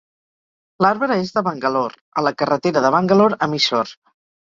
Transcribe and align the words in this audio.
L'arbre 0.85 1.17
és 1.25 1.33
de 1.35 1.43
Bangalore, 1.47 1.99
a 2.21 2.23
la 2.29 2.31
carretera 2.39 2.83
de 2.87 2.91
Bangalore 2.97 3.39
a 3.47 3.49
Mysore. 3.53 3.95